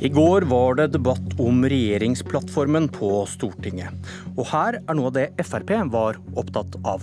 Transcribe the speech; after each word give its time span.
I 0.00 0.08
går 0.08 0.42
var 0.42 0.74
det 0.74 0.92
debatt 0.94 1.40
om 1.42 1.64
regjeringsplattformen 1.66 2.84
på 2.94 3.08
Stortinget. 3.26 4.10
Og 4.36 4.46
her 4.46 4.76
er 4.78 4.94
noe 4.94 5.10
av 5.10 5.16
det 5.16 5.24
Frp 5.42 5.72
var 5.90 6.20
opptatt 6.38 6.76
av. 6.86 7.02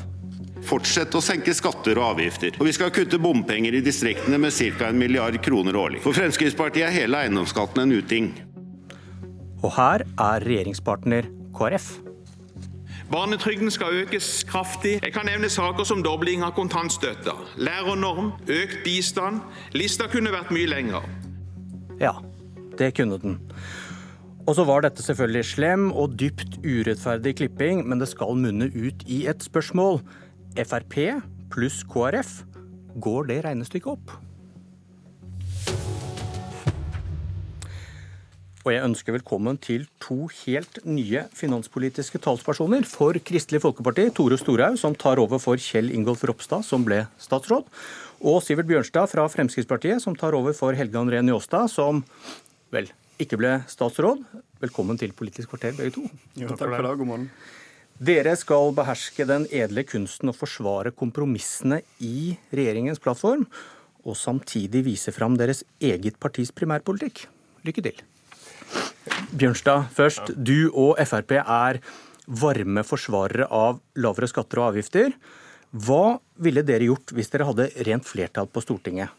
Fortsett 0.64 1.12
å 1.12 1.20
senke 1.21 1.52
skatter 1.54 2.00
og 2.00 2.13
avgifter. 2.13 2.55
Og 2.55 2.70
vi 2.70 2.73
skal 2.77 2.94
kutte 2.95 3.20
bompenger 3.20 3.76
i 3.76 3.81
distriktene 3.84 4.39
med 4.39 4.55
ca. 4.55 4.88
en 4.88 4.98
milliard 4.98 5.36
kroner 5.44 5.76
årlig. 5.76 6.00
For 6.05 6.16
Fremskrittspartiet 6.16 6.88
er 6.88 6.95
hele 6.95 7.20
eiendomsskatten 7.20 7.84
en 7.84 7.91
uting. 7.91 8.30
Og 9.62 9.73
her 9.75 10.05
er 10.05 10.46
regjeringspartner 10.48 11.27
KrF. 11.57 11.89
Barnetrygden 13.12 13.71
skal 13.71 14.05
økes 14.05 14.46
kraftig. 14.48 15.02
Jeg 15.04 15.14
kan 15.14 15.27
nevne 15.27 15.50
saker 15.52 15.84
som 15.84 16.00
dobling 16.02 16.48
av 16.48 16.55
kontantstøtta, 16.55 17.36
lærernorm, 17.59 18.32
økt 18.48 18.80
bistand. 18.88 19.43
Lista 19.76 20.07
kunne 20.07 20.32
vært 20.32 20.55
mye 20.55 20.71
lenger. 20.71 21.04
Ja, 21.99 22.16
det 22.79 22.93
kunne 22.97 23.20
den. 23.21 23.39
Og 24.45 24.57
så 24.57 24.65
var 24.67 24.84
dette 24.85 25.02
selvfølgelig 25.02 25.45
slem 25.49 25.88
og 25.91 26.20
dypt 26.21 26.59
urettferdig 26.61 27.35
klipping, 27.39 27.81
men 27.88 28.01
det 28.01 28.11
skal 28.11 28.38
munne 28.38 28.70
ut 28.75 29.01
i 29.09 29.23
et 29.29 29.41
spørsmål. 29.41 30.03
Frp 30.55 30.99
pluss 31.51 31.81
KrF, 31.88 32.43
går 33.01 33.31
det 33.31 33.41
regnestykket 33.45 33.95
opp? 33.95 34.13
Og 38.65 38.71
jeg 38.73 38.81
ønsker 38.81 39.13
velkommen 39.13 39.59
til 39.62 39.84
to 40.01 40.26
helt 40.41 40.79
nye 40.89 41.27
finanspolitiske 41.37 42.17
talspersoner 42.17 42.87
for 42.89 43.13
Kristelig 43.21 43.62
Folkeparti. 43.62 44.07
Tore 44.17 44.39
Storhaug, 44.41 44.79
som 44.81 44.95
tar 44.98 45.21
over 45.21 45.37
for 45.41 45.62
Kjell 45.62 45.91
Ingolf 45.93 46.23
Ropstad, 46.26 46.65
som 46.65 46.81
ble 46.87 47.03
statsråd. 47.21 47.70
Og 48.26 48.39
Sivert 48.41 48.65
Bjørnstad 48.65 49.12
fra 49.12 49.27
Fremskrittspartiet, 49.29 50.01
som 50.01 50.17
tar 50.17 50.34
over 50.34 50.57
for 50.57 50.73
Helge 50.73 50.98
André 50.98 51.21
Njåstad, 51.21 51.70
som 51.70 52.01
vel 52.76 52.91
ikke 53.21 53.40
ble 53.40 53.57
statsråd. 53.71 54.23
Velkommen 54.63 54.99
til 54.99 55.13
Politisk 55.15 55.54
kvarter, 55.54 55.76
begge 55.77 55.95
to. 55.95 56.04
Jo, 56.35 56.51
takk 56.51 56.68
for 56.68 56.84
det. 56.84 56.98
God 56.99 57.09
morgen. 57.09 57.29
Dere 57.95 58.34
skal 58.35 58.73
beherske 58.76 59.23
den 59.27 59.45
edle 59.55 59.85
kunsten 59.87 60.32
å 60.32 60.35
forsvare 60.35 60.91
kompromissene 60.91 61.79
i 62.04 62.34
regjeringens 62.51 62.99
plattform, 62.99 63.45
og 64.03 64.19
samtidig 64.19 64.84
vise 64.85 65.13
fram 65.16 65.38
deres 65.40 65.63
eget 65.79 66.19
partis 66.19 66.51
primærpolitikk. 66.51 67.23
Lykke 67.66 67.85
til. 67.88 68.03
Bjørnstad 69.31 69.88
først. 69.95 70.35
Du 70.35 70.67
og 70.73 71.00
Frp 71.07 71.38
er 71.39 71.79
varme 72.28 72.84
forsvarere 72.84 73.47
av 73.53 73.79
lavere 74.01 74.28
skatter 74.29 74.62
og 74.62 74.73
avgifter. 74.73 75.16
Hva 75.72 76.17
ville 76.41 76.66
dere 76.67 76.89
gjort 76.89 77.16
hvis 77.16 77.31
dere 77.31 77.47
hadde 77.47 77.72
rent 77.88 78.07
flertall 78.07 78.51
på 78.51 78.63
Stortinget? 78.63 79.13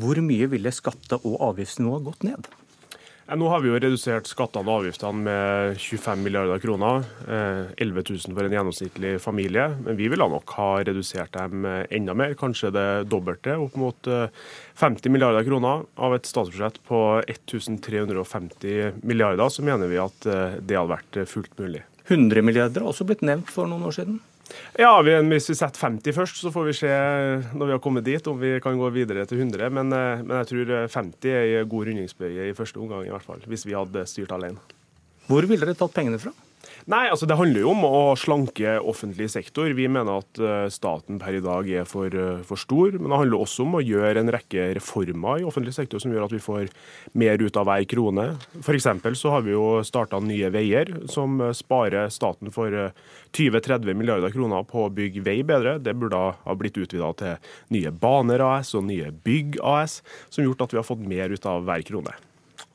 Hvor 0.00 0.18
mye 0.24 0.48
ville 0.50 0.72
skatte- 0.74 1.20
og 1.22 1.38
avgiftsnivået 1.52 2.08
gått 2.08 2.26
ned? 2.26 2.48
Nå 3.24 3.46
har 3.48 3.62
vi 3.64 3.70
jo 3.70 3.78
redusert 3.80 4.26
skattene 4.28 4.68
og 4.68 4.82
avgiftene 4.82 5.24
med 5.24 5.78
25 5.80 6.20
milliarder 6.26 6.60
kroner. 6.60 7.06
11 7.24 8.02
eh, 8.02 8.10
000 8.12 8.36
for 8.36 8.44
en 8.44 8.52
gjennomsnittlig 8.52 9.12
familie. 9.24 9.64
Men 9.80 9.96
vi 9.96 10.10
ville 10.12 10.26
nok 10.28 10.52
ha 10.58 10.66
redusert 10.84 11.32
dem 11.32 11.64
eh, 11.64 11.86
enda 11.96 12.12
mer, 12.12 12.34
kanskje 12.36 12.68
det 12.76 12.84
dobbelte. 13.08 13.56
Opp 13.56 13.78
mot 13.80 13.96
50 14.04 15.08
eh, 15.08 15.14
milliarder 15.14 15.48
kroner. 15.48 15.86
Av 15.96 16.18
et 16.18 16.28
statsbudsjett 16.28 16.82
på 16.84 17.00
1350 17.24 19.00
milliarder, 19.00 19.48
så 19.48 19.64
mener 19.64 19.88
vi 19.88 20.02
at 20.04 20.28
det 20.60 20.76
hadde 20.76 20.92
vært 20.92 21.22
fullt 21.30 21.56
mulig. 21.56 21.80
100 22.04 22.44
milliarder 22.44 22.84
har 22.84 22.92
også 22.92 23.08
blitt 23.08 23.24
nevnt 23.24 23.48
for 23.48 23.70
noen 23.70 23.88
år 23.88 23.96
siden. 24.02 24.20
Ja, 24.78 24.92
Hvis 25.02 25.48
vi 25.50 25.56
setter 25.56 25.80
50 25.86 26.16
først, 26.16 26.40
så 26.42 26.52
får 26.54 26.68
vi 26.68 26.76
se 26.76 26.92
når 27.54 27.66
vi 27.66 27.74
har 27.76 27.82
kommet 27.82 28.06
dit 28.06 28.26
om 28.30 28.38
vi 28.40 28.56
kan 28.62 28.78
gå 28.78 28.90
videre 28.94 29.26
til 29.26 29.38
100. 29.40 29.70
Men, 29.70 29.92
eh, 29.92 30.22
men 30.22 30.36
jeg 30.42 30.50
tror 30.50 30.72
50 30.88 31.30
er 31.30 31.60
en 31.62 31.68
god 31.68 31.86
rundingsbøye 31.90 32.48
i 32.50 32.56
første 32.56 32.80
omgang, 32.82 33.06
i 33.06 33.14
hvert 33.14 33.26
fall, 33.26 33.44
hvis 33.46 33.66
vi 33.66 33.76
hadde 33.76 34.06
styrt 34.10 34.34
alene. 34.34 34.58
Hvor 35.26 35.46
ville 35.48 35.64
dere 35.64 35.78
tatt 35.78 35.94
pengene 35.94 36.20
fra? 36.20 36.34
Nei, 36.84 37.06
altså 37.08 37.24
Det 37.24 37.36
handler 37.38 37.62
jo 37.62 37.70
om 37.72 37.84
å 37.88 38.00
slanke 38.20 38.74
offentlig 38.84 39.30
sektor. 39.32 39.70
Vi 39.72 39.86
mener 39.88 40.20
at 40.20 40.40
eh, 40.40 40.66
staten 40.72 41.16
per 41.20 41.38
i 41.38 41.40
dag 41.44 41.68
er 41.72 41.86
for, 41.88 42.12
eh, 42.12 42.42
for, 42.44 42.60
stor. 42.60 42.98
Men 42.98 43.08
det 43.08 43.20
handler 43.22 43.40
også 43.40 43.64
om 43.64 43.78
å 43.78 43.82
gjøre 43.84 44.20
en 44.20 44.32
rekke 44.34 44.66
reformer 44.76 45.40
i 45.40 45.46
offentlig 45.48 45.72
sektor 45.76 46.02
som 46.02 46.12
gjør 46.12 46.26
at 46.26 46.36
vi 46.36 46.42
får 46.44 46.68
mer 47.16 47.40
ut 47.40 47.56
av 47.56 47.70
hver 47.70 47.88
krone. 47.88 48.26
F.eks. 48.60 48.90
så 49.16 49.32
har 49.32 49.46
vi 49.48 49.56
jo 49.56 49.80
starta 49.86 50.20
Nye 50.20 50.52
Veier, 50.52 50.92
som 51.08 51.40
sparer 51.56 52.12
staten 52.12 52.52
for 52.52 52.68
20-30 53.32 53.88
eh, 53.88 53.96
milliarder 53.96 54.36
kroner 54.36 54.68
på 54.68 54.84
å 54.84 54.92
bygge 54.92 55.24
vei 55.24 55.40
bedre. 55.40 55.78
Det 55.80 55.96
burde 55.96 56.20
ha 56.36 56.58
blitt 56.60 56.76
utvida 56.76 57.14
til 57.16 57.52
Nye 57.72 57.96
Baner 57.96 58.44
AS 58.44 58.76
og 58.76 58.84
Nye 58.90 59.08
Bygg 59.24 59.56
AS, 59.64 60.02
som 60.28 60.44
gjort 60.44 60.68
at 60.68 60.76
vi 60.76 60.82
har 60.82 60.90
fått 60.92 61.08
mer 61.08 61.32
ut 61.32 61.48
av 61.48 61.64
hver 61.64 61.88
krone. 61.88 62.12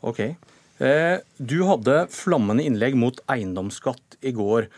Okay. 0.02 0.34
Eh, 0.80 1.20
du 1.38 1.60
hadde 1.68 2.06
flammende 2.14 2.64
innlegg 2.64 2.96
mot 3.00 3.20
eiendomsskatt 3.32 4.20
i 4.24 4.32
går, 4.36 4.70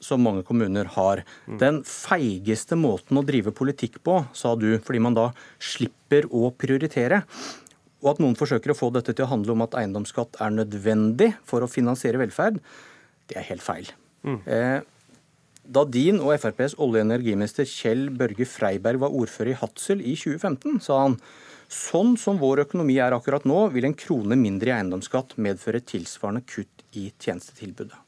som 0.00 0.22
mange 0.22 0.44
kommuner 0.46 0.86
har. 0.94 1.24
Den 1.58 1.80
feigeste 1.88 2.76
måten 2.78 3.18
å 3.18 3.24
drive 3.26 3.50
politikk 3.56 3.98
på, 4.06 4.20
sa 4.36 4.52
du, 4.54 4.76
fordi 4.84 5.00
man 5.02 5.16
da 5.16 5.30
slipper 5.58 6.28
å 6.30 6.52
prioritere. 6.54 7.24
Og 8.04 8.12
at 8.12 8.20
noen 8.22 8.36
forsøker 8.38 8.70
å 8.70 8.78
få 8.78 8.92
dette 8.94 9.16
til 9.16 9.26
å 9.26 9.32
handle 9.32 9.56
om 9.56 9.64
at 9.64 9.74
eiendomsskatt 9.80 10.38
er 10.44 10.54
nødvendig 10.54 11.32
for 11.48 11.64
å 11.64 11.70
finansiere 11.70 12.20
velferd, 12.20 12.60
det 13.28 13.40
er 13.40 13.48
helt 13.48 13.64
feil. 13.64 13.90
Mm. 14.22 14.38
Eh, 14.46 14.78
da 15.68 15.84
din 15.84 16.22
og 16.22 16.32
FrPs 16.38 16.78
olje- 16.78 17.02
og 17.02 17.08
energiminister 17.08 17.66
Kjell 17.68 18.06
Børge 18.14 18.46
Freiberg 18.48 19.02
var 19.02 19.12
ordfører 19.12 19.52
i 19.52 19.58
Hadsel 19.58 20.00
i 20.00 20.14
2015, 20.16 20.78
sa 20.84 21.02
han 21.02 21.18
Sånn 21.68 22.14
som 22.16 22.38
vår 22.40 22.62
økonomi 22.64 22.96
er 22.96 23.12
akkurat 23.12 23.44
nå, 23.44 23.66
vil 23.74 23.84
en 23.84 23.96
krone 23.96 24.38
mindre 24.40 24.70
i 24.70 24.76
eiendomsskatt 24.78 25.34
medføre 25.36 25.82
tilsvarende 25.84 26.40
kutt 26.48 26.84
i 26.96 27.10
tjenestetilbudet. 27.20 27.98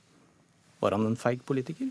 Var 0.81 0.97
han 0.97 1.05
en 1.05 1.19
feig 1.21 1.43
politiker? 1.45 1.91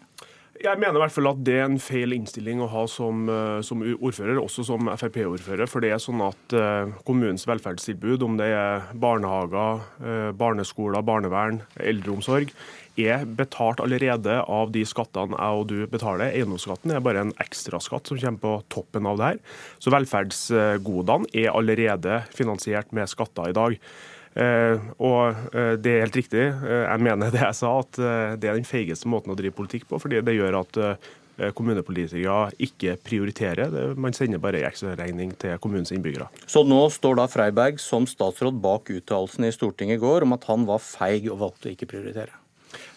Jeg 0.59 0.75
mener 0.75 0.97
i 0.97 0.99
hvert 1.05 1.13
fall 1.15 1.29
at 1.29 1.39
det 1.47 1.53
er 1.55 1.69
en 1.69 1.77
feil 1.79 2.11
innstilling 2.11 2.59
å 2.59 2.67
ha 2.67 2.81
som, 2.91 3.21
eh, 3.31 3.61
som 3.63 3.79
ordfører, 3.79 4.41
også 4.41 4.65
som 4.67 4.89
Frp-ordfører. 4.91 5.69
For 5.71 5.79
det 5.79 5.93
er 5.95 6.01
sånn 6.03 6.19
at 6.25 6.55
uh, 6.55 6.91
kommunens 7.07 7.47
velferdstilbud, 7.47 8.25
om 8.27 8.35
det 8.35 8.49
er 8.51 8.89
barnehager, 8.99 9.79
uh, 10.03 10.31
barneskoler, 10.35 10.99
barnevern, 11.07 11.61
eldreomsorg, 11.79 12.51
er 12.99 13.23
betalt 13.39 13.79
allerede 13.79 14.41
av 14.51 14.75
de 14.75 14.83
skattene 14.83 15.39
jeg 15.39 15.61
og 15.61 15.65
du 15.71 15.77
betaler. 15.87 16.33
Eiendomsskatten 16.33 16.91
er 16.91 17.07
bare 17.07 17.23
en 17.23 17.35
ekstraskatt 17.39 18.11
som 18.11 18.19
kommer 18.19 18.43
på 18.43 18.55
toppen 18.75 19.07
av 19.07 19.19
det 19.21 19.31
her. 19.31 19.43
Så 19.79 19.95
velferdsgodene 19.95 21.31
er 21.39 21.53
allerede 21.53 22.25
finansiert 22.35 22.91
med 22.91 23.07
skatter 23.07 23.53
i 23.53 23.55
dag. 23.55 23.79
Uh, 24.37 24.91
og 25.01 25.39
uh, 25.55 25.73
det 25.81 25.93
er 25.93 26.03
helt 26.05 26.19
riktig, 26.19 26.43
uh, 26.61 26.83
jeg 26.85 27.01
mener 27.01 27.31
det 27.33 27.41
jeg 27.41 27.57
sa, 27.57 27.71
at 27.81 28.01
det 28.39 28.49
er 28.49 28.59
den 28.59 28.67
feigeste 28.67 29.09
måten 29.09 29.33
å 29.33 29.37
drive 29.39 29.57
politikk 29.57 29.87
på. 29.89 29.99
fordi 29.99 30.21
det 30.25 30.37
gjør 30.37 30.61
at 30.61 30.79
kommunepolitikere 31.55 32.51
ikke 32.59 32.97
prioriterer. 32.99 33.93
Man 33.95 34.11
sender 34.11 34.41
bare 34.43 34.59
ekstraregning 34.67 35.31
til 35.39 35.55
kommunens 35.63 35.93
innbyggere. 35.95 36.27
Så 36.43 36.65
nå 36.67 36.81
står 36.91 37.15
da 37.15 37.29
Freiberg 37.31 37.79
som 37.79 38.03
statsråd 38.09 38.59
bak 38.59 38.91
uttalelsen 38.91 39.47
i 39.47 39.53
Stortinget 39.55 40.01
i 40.01 40.03
går 40.03 40.27
om 40.27 40.35
at 40.35 40.49
han 40.51 40.67
var 40.67 40.83
feig 40.83 41.29
og 41.31 41.39
valgte 41.45 41.71
å 41.71 41.77
ikke 41.77 41.87
prioritere? 41.95 42.35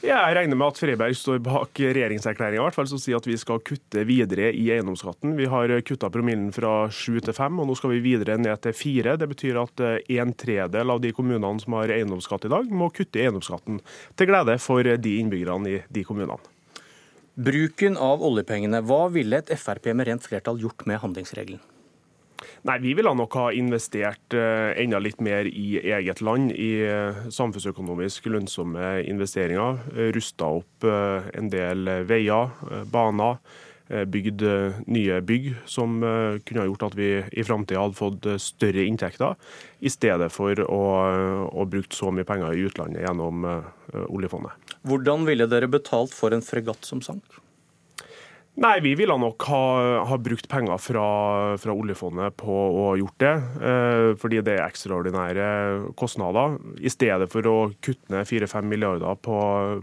Jeg 0.02 0.34
regner 0.36 0.58
med 0.58 0.72
at 0.72 0.78
Freiberg 0.80 1.14
står 1.16 1.38
bak 1.46 1.78
regjeringserklæringa 1.78 2.86
som 2.90 2.98
sier 3.00 3.20
at 3.20 3.26
vi 3.28 3.36
skal 3.38 3.62
kutte 3.64 4.02
videre 4.04 4.50
i 4.50 4.66
eiendomsskatten. 4.74 5.36
Vi 5.38 5.46
har 5.48 5.72
kutta 5.86 6.10
promillen 6.12 6.50
fra 6.52 6.90
sju 6.90 7.20
til 7.22 7.36
fem, 7.36 7.60
og 7.62 7.68
nå 7.70 7.76
skal 7.78 7.94
vi 7.94 8.02
videre 8.04 8.36
ned 8.40 8.60
til 8.64 8.76
fire. 8.76 9.16
Det 9.16 9.30
betyr 9.30 9.60
at 9.62 9.84
eh, 9.86 10.18
en 10.18 10.34
tredel 10.34 10.92
av 10.92 11.00
de 11.00 11.14
kommunene 11.14 11.62
som 11.62 11.78
har 11.78 11.94
eiendomsskatt 11.94 12.48
i 12.48 12.52
dag, 12.52 12.68
må 12.68 12.90
kutte 12.90 13.20
i 13.20 13.26
eiendomsskatten, 13.28 13.80
til 14.18 14.32
glede 14.32 14.58
for 14.60 14.82
de 14.84 15.16
innbyggerne 15.22 15.70
i 15.70 15.82
de 15.88 16.04
kommunene. 16.04 16.40
Bruken 17.32 17.94
av 17.96 18.20
oljepengene, 18.20 18.82
hva 18.84 19.06
ville 19.08 19.38
et 19.40 19.54
Frp 19.56 19.94
med 19.96 20.10
rent 20.10 20.26
flertall 20.26 20.60
gjort 20.60 20.84
med 20.84 21.00
handlingsregelen? 21.00 21.62
Nei, 22.62 22.78
Vi 22.78 22.92
ville 22.94 23.10
nok 23.18 23.34
ha 23.34 23.48
investert 23.58 24.36
uh, 24.38 24.70
enda 24.78 25.00
litt 25.02 25.18
mer 25.24 25.48
i 25.50 25.80
eget 25.82 26.20
land, 26.22 26.52
i 26.54 26.84
uh, 26.86 27.24
samfunnsøkonomisk 27.34 28.28
lønnsomme 28.30 29.00
investeringer. 29.10 29.80
Uh, 29.96 30.12
Rusta 30.14 30.46
opp 30.60 30.86
en 30.86 31.50
del 31.50 31.90
veier, 32.06 32.54
baner. 32.92 33.42
Bygd 34.08 34.40
nye 34.88 35.18
bygg 35.26 35.50
som 35.68 35.98
kunne 36.00 36.62
ha 36.62 36.64
gjort 36.64 36.84
at 36.86 36.94
vi 36.96 37.08
i 37.20 37.44
framtida 37.44 37.82
hadde 37.82 37.98
fått 37.98 38.28
større 38.40 38.86
inntekter, 38.88 39.34
i 39.84 39.90
stedet 39.92 40.30
for 40.32 40.62
å, 40.64 40.80
å 41.52 41.66
bruke 41.68 41.92
så 41.92 42.08
mye 42.14 42.24
penger 42.24 42.56
i 42.56 42.64
utlandet 42.70 43.04
gjennom 43.04 43.44
oljefondet. 44.06 44.72
Hvordan 44.88 45.28
ville 45.28 45.50
dere 45.50 45.68
betalt 45.68 46.14
for 46.16 46.32
en 46.32 46.46
fregatt 46.46 46.88
som 46.88 47.04
sank? 47.04 47.42
Nei, 48.60 48.80
vi 48.84 48.90
ville 48.92 49.14
nok 49.16 49.46
ha, 49.48 49.60
ha 50.04 50.16
brukt 50.20 50.44
penger 50.52 50.76
fra, 50.76 51.04
fra, 51.56 51.72
oljefondet 51.72 52.34
på 52.36 52.52
å 52.52 52.82
ha 52.90 52.98
gjort 53.00 53.22
det. 53.22 53.32
Eh, 53.64 54.08
fordi 54.20 54.42
det 54.44 54.58
er 54.58 54.66
ekstraordinære 54.66 55.46
kostnader. 55.96 56.58
I 56.76 56.92
stedet 56.92 57.30
for 57.32 57.48
å 57.48 57.56
kutte 57.80 58.12
ned 58.12 58.28
4-5 58.28 58.68
milliarder 58.68 59.16
på, 59.24 59.38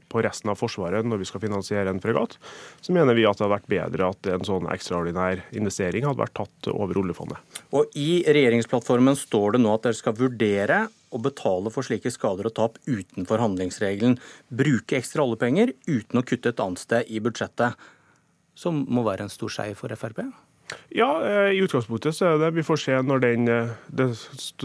på, 0.05 0.21
resten 0.21 0.53
av 0.53 0.61
Forsvaret 0.61 1.09
når 1.09 1.23
vi 1.23 1.29
skal 1.31 1.43
finansiere 1.47 1.89
en 1.89 2.03
fregatt, 2.03 2.37
så 2.85 2.93
mener 2.93 3.17
vi 3.17 3.25
at 3.25 3.41
det 3.41 3.47
hadde 3.47 3.55
vært 3.57 3.73
bedre 3.73 4.13
at 4.13 4.31
en 4.35 4.45
sånn 4.45 4.69
ekstraordinær 4.69 5.41
investering 5.57 6.05
hadde 6.05 6.21
vært 6.21 6.37
tatt 6.37 6.69
over 6.69 7.01
oljefondet. 7.01 7.41
Og 7.73 7.89
I 7.97 8.21
regjeringsplattformen 8.29 9.17
står 9.17 9.57
det 9.57 9.65
nå 9.65 9.73
at 9.73 9.89
dere 9.89 9.97
skal 9.97 10.19
vurdere 10.21 10.83
å 11.09 11.17
betale 11.17 11.73
for 11.73 11.81
slike 11.85 12.13
skader 12.13 12.51
og 12.51 12.59
tap 12.59 12.77
utenfor 12.85 13.41
handlingsregelen. 13.41 14.19
Bruke 14.53 14.99
ekstra 15.01 15.25
oljepenger 15.25 15.73
uten 15.89 16.21
å 16.21 16.27
kutte 16.27 16.53
et 16.53 16.61
annet 16.61 16.85
sted 16.85 17.09
i 17.09 17.21
budsjettet. 17.23 17.89
Som 18.59 18.83
må 18.91 19.05
være 19.07 19.27
en 19.27 19.31
stor 19.31 19.51
seier 19.53 19.77
for 19.79 19.93
Frp? 19.95 20.25
Ja, 20.93 21.07
eh, 21.25 21.55
i 21.57 21.61
utgangspunktet 21.63 22.13
så 22.13 22.27
er 22.27 22.39
det 22.41 22.49
Vi 22.57 22.65
får 22.65 22.79
se 22.83 22.97
når 23.05 23.21
den 23.23 23.49
eh, 23.49 23.71
det, 23.89 24.09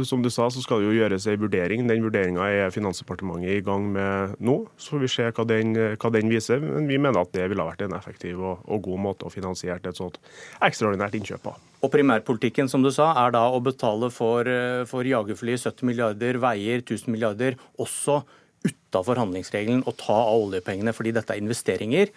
Som 0.05 0.25
du 0.25 0.31
sa, 0.33 0.51
så 0.53 0.61
skal 0.61 0.83
det 0.83 0.91
jo 0.91 0.97
gjøres 0.99 1.27
en 1.31 1.41
vurdering. 1.41 1.87
Den 1.89 2.05
vurderinga 2.05 2.49
er 2.51 2.75
Finansdepartementet 2.75 3.59
i 3.59 3.65
gang 3.65 3.87
med 3.93 4.35
nå. 4.45 4.57
Så 4.77 4.95
får 4.95 5.05
vi 5.05 5.13
se 5.15 5.29
hva 5.31 5.47
den, 5.49 5.73
hva 6.01 6.13
den 6.13 6.33
viser. 6.33 6.61
Men 6.65 6.89
vi 6.91 6.99
mener 7.01 7.23
at 7.23 7.33
det 7.37 7.49
ville 7.49 7.65
ha 7.65 7.71
vært 7.71 7.87
en 7.87 7.97
effektiv 7.97 8.43
og, 8.43 8.67
og 8.69 8.85
god 8.89 9.05
måte 9.07 9.29
å 9.29 9.33
finansiere 9.33 9.81
et 9.81 10.01
sånt 10.01 10.21
ekstraordinært 10.65 11.17
innkjøp 11.21 11.47
på. 11.47 11.57
Og 11.85 11.93
primærpolitikken 11.93 12.71
som 12.73 12.85
du 12.85 12.91
sa, 12.95 13.11
er 13.25 13.35
da 13.37 13.45
å 13.53 13.61
betale 13.65 14.11
for, 14.13 14.49
eh, 14.49 14.85
for 14.89 15.09
jagerfly 15.09 15.57
70 15.61 15.89
milliarder, 15.89 16.41
veier 16.43 16.85
1000 16.85 17.13
milliarder, 17.13 17.59
også 17.81 18.23
utafor 18.65 19.21
handlingsregelen, 19.21 19.83
og 19.85 19.99
ta 20.01 20.17
av 20.17 20.47
oljepengene 20.47 20.95
fordi 20.97 21.13
dette 21.13 21.35
er 21.35 21.43
investeringer 21.43 22.13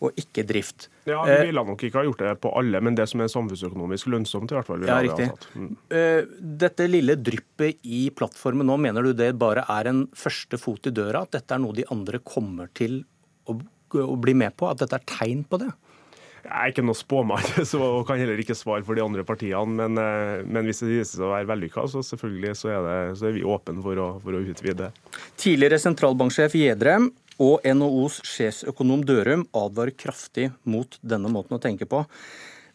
og 0.00 0.16
ikke 0.20 0.44
drift. 0.48 0.88
Ja, 1.04 1.20
Vi 1.26 1.34
eh, 1.34 1.42
ville 1.50 1.64
nok 1.66 1.82
ikke 1.84 2.00
ha 2.00 2.06
gjort 2.06 2.22
det 2.24 2.32
på 2.40 2.52
alle, 2.56 2.80
men 2.80 2.96
det 2.96 3.06
som 3.10 3.20
er 3.20 3.28
samfunnsøkonomisk 3.32 4.08
lønnsomt, 4.12 4.52
i 4.52 4.56
hvert 4.56 4.68
fall. 4.68 4.86
Ja, 4.88 5.00
riktig. 5.04 5.28
Mm. 5.52 5.74
Eh, 5.92 6.22
dette 6.62 6.88
lille 6.88 7.18
dryppet 7.20 7.84
i 7.84 8.06
plattformen 8.16 8.68
nå, 8.68 8.78
mener 8.80 9.04
du 9.04 9.12
det 9.16 9.34
bare 9.40 9.66
er 9.68 9.92
en 9.92 10.06
første 10.16 10.60
fot 10.60 10.88
i 10.88 10.94
døra? 10.96 11.26
At 11.26 11.36
dette 11.36 11.56
er 11.56 11.62
noe 11.62 11.76
de 11.76 11.84
andre 11.92 12.22
kommer 12.24 12.72
til 12.76 13.02
å, 13.44 13.58
å 14.00 14.16
bli 14.20 14.36
med 14.40 14.56
på? 14.56 14.70
At 14.72 14.80
dette 14.84 14.96
er 14.96 15.08
tegn 15.18 15.44
på 15.44 15.60
det? 15.66 15.70
Jeg 16.40 16.56
er 16.56 16.72
ikke 16.72 16.84
noe 16.88 16.96
spåmann 16.96 17.48
så 17.68 17.88
kan 18.08 18.20
heller 18.20 18.40
ikke 18.40 18.56
svare 18.56 18.84
for 18.86 18.96
de 18.96 19.04
andre 19.04 19.24
partiene. 19.28 19.68
Men, 19.82 20.00
eh, 20.00 20.40
men 20.48 20.68
hvis 20.68 20.80
det 20.80 20.94
viser 20.94 21.18
seg 21.18 21.28
å 21.28 21.34
være 21.34 21.50
vellykka, 21.52 21.84
så 21.92 22.04
selvfølgelig 22.06 22.56
så 22.56 22.72
er, 22.72 22.86
det, 22.86 23.00
så 23.20 23.28
er 23.28 23.36
vi 23.36 23.44
åpne 23.44 23.84
for 23.84 24.06
for 24.24 24.36
å 24.36 24.46
utvide. 24.48 24.94
Tidligere 25.40 25.80
sentralbanksjef 25.82 26.56
Gjedrem 26.56 27.10
og 27.40 27.64
NHOs 27.64 28.20
sjefsøkonom 28.28 29.02
Dørum 29.08 29.46
advarer 29.56 29.96
kraftig 29.96 30.50
mot 30.68 30.98
denne 31.00 31.32
måten 31.32 31.56
å 31.56 31.62
tenke 31.62 31.88
på. 31.88 32.04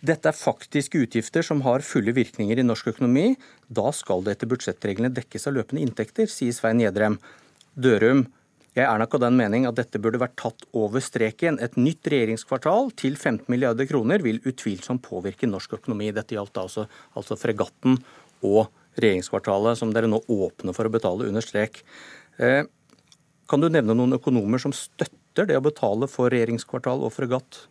Dette 0.06 0.30
er 0.30 0.38
faktiske 0.38 1.00
utgifter 1.02 1.46
som 1.46 1.62
har 1.66 1.86
fulle 1.86 2.14
virkninger 2.14 2.60
i 2.60 2.66
norsk 2.66 2.92
økonomi. 2.94 3.36
Da 3.70 3.94
skal 3.96 4.26
det 4.26 4.36
etter 4.36 4.50
budsjettreglene 4.52 5.14
dekkes 5.14 5.48
av 5.50 5.56
løpende 5.58 5.86
inntekter, 5.86 6.30
sier 6.30 6.54
Svein 6.54 6.82
Gjedrem. 6.84 7.18
Dørum, 7.76 8.26
jeg 8.76 8.84
er 8.84 9.00
nok 9.00 9.16
av 9.16 9.24
den 9.24 9.38
mening 9.40 9.66
at 9.70 9.78
dette 9.80 10.02
burde 10.04 10.20
vært 10.20 10.36
tatt 10.42 10.66
over 10.76 11.04
streken. 11.04 11.58
Et 11.64 11.78
nytt 11.80 12.10
regjeringskvartal 12.12 12.92
til 13.00 13.16
15 13.16 13.48
milliarder 13.52 13.88
kroner 13.88 14.24
vil 14.26 14.42
utvilsomt 14.44 15.04
påvirke 15.06 15.48
norsk 15.48 15.78
økonomi. 15.80 16.12
Dette 16.16 16.36
gjaldt 16.36 16.60
altså, 16.60 16.86
altså 17.16 17.38
fregatten 17.40 18.02
og 18.46 18.68
regjeringskvartalet, 19.00 19.80
som 19.80 19.94
dere 19.96 20.12
nå 20.12 20.22
åpner 20.28 20.76
for 20.76 20.88
å 20.88 20.92
betale 20.92 21.30
under 21.30 21.44
strek. 21.44 21.82
Eh, 22.36 22.68
kan 23.50 23.62
du 23.62 23.70
nevne 23.70 23.96
noen 23.98 24.18
økonomer 24.18 24.62
som 24.62 24.74
støtter 24.76 25.50
det 25.50 25.60
å 25.60 25.64
betale 25.66 26.10
for 26.12 26.34
regjeringskvartal 26.34 27.04
og 27.06 27.14
fregatt 27.14 27.66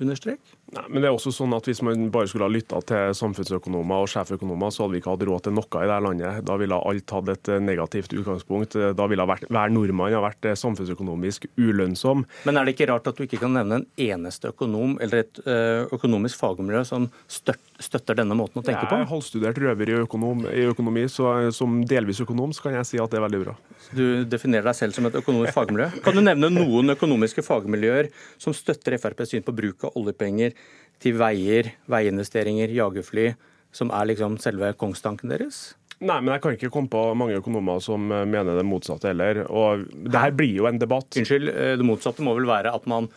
Understrek? 0.00 0.40
Nei, 0.72 0.84
men 0.88 1.02
det 1.02 1.10
er 1.10 1.12
også 1.16 1.32
sånn 1.34 1.52
at 1.52 1.66
Hvis 1.68 1.82
man 1.84 2.06
bare 2.12 2.28
skulle 2.30 2.46
ha 2.48 2.52
lytta 2.52 2.78
til 2.88 3.10
samfunnsøkonomer 3.18 4.04
og 4.04 4.08
sjeføkonomer, 4.08 4.72
så 4.72 4.84
hadde 4.84 4.96
vi 4.96 5.02
ikke 5.02 5.12
hatt 5.12 5.24
råd 5.28 5.44
til 5.44 5.56
noe 5.58 5.66
i 5.82 5.90
dette 5.90 5.98
landet. 6.06 6.38
Da 6.48 6.56
ville 6.60 6.78
alt 6.90 7.14
hatt 7.16 7.32
et 7.34 7.50
eh, 7.52 7.60
negativt 7.60 8.14
utgangspunkt. 8.16 8.78
Da 8.96 9.08
ville 9.12 9.26
vært, 9.28 9.44
hver 9.52 9.74
nordmann 9.74 10.14
ha 10.16 10.22
vært 10.24 10.48
eh, 10.48 10.56
samfunnsøkonomisk 10.56 11.50
ulønnsom. 11.60 12.24
Men 12.48 12.60
er 12.60 12.64
det 12.64 12.78
ikke 12.78 12.88
rart 12.94 13.10
at 13.12 13.20
du 13.20 13.26
ikke 13.26 13.42
kan 13.42 13.52
nevne 13.58 13.82
en 13.82 13.88
eneste 14.00 14.54
økonom 14.54 14.96
eller 15.04 15.26
et 15.26 15.42
eh, 15.44 15.84
økonomisk 15.92 16.40
fagmiljø 16.40 16.86
som 16.88 17.10
støtter 17.28 17.69
denne 18.14 18.36
måten 18.36 18.60
å 18.60 18.64
tenke 18.64 18.84
på? 18.86 18.96
Jeg 18.98 19.06
er 19.06 19.10
halvstudert 19.10 19.60
røver 19.62 19.90
i, 19.90 19.96
økonom, 20.04 20.44
i 20.50 20.66
økonomi, 20.70 21.06
så 21.08 21.50
som 21.56 21.80
delvis 21.88 22.20
økonom 22.20 22.52
så 22.56 22.66
kan 22.66 22.76
jeg 22.78 22.88
si 22.88 23.00
at 23.00 23.10
det 23.10 23.20
er 23.20 23.26
veldig 23.26 23.42
bra. 23.44 23.56
Du 23.96 24.24
definerer 24.28 24.70
deg 24.70 24.78
selv 24.78 24.96
som 24.96 25.08
et 25.08 25.18
økonomisk 25.20 25.56
fagmiljø. 25.56 25.88
Kan 26.04 26.18
du 26.18 26.22
nevne 26.24 26.52
noen 26.52 26.94
økonomiske 26.94 27.44
fagmiljøer 27.46 28.10
som 28.40 28.56
støtter 28.56 28.98
FrPs 29.00 29.34
syn 29.34 29.46
på 29.46 29.56
bruk 29.56 29.88
av 29.88 29.96
oljepenger 30.00 30.56
til 31.00 31.16
veier, 31.20 31.72
veiinvesteringer, 31.90 32.72
jagerfly, 32.76 33.30
som 33.72 33.92
er 33.94 34.10
liksom 34.12 34.36
selve 34.42 34.74
kongstanken 34.78 35.32
deres? 35.32 35.70
Nei, 36.00 36.16
men 36.24 36.32
jeg 36.32 36.40
kan 36.44 36.54
ikke 36.56 36.70
komme 36.72 36.88
på 36.88 37.00
mange 37.18 37.36
økonomer 37.36 37.80
som 37.84 38.06
mener 38.08 38.56
det 38.56 38.64
motsatte 38.64 39.10
heller. 39.10 39.42
Og 39.52 39.84
det 39.90 40.22
her 40.22 40.32
blir 40.32 40.54
jo 40.62 40.68
en 40.68 40.80
debatt. 40.80 41.12
Unnskyld, 41.20 41.50
eh, 41.52 41.74
det 41.76 41.84
motsatte 41.84 42.24
må 42.24 42.32
vel 42.38 42.48
være 42.48 42.72
at 42.72 42.86
man 42.88 43.10